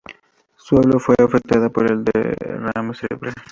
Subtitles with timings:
[0.55, 3.35] Su habla fue afectada por el derrame cerebral.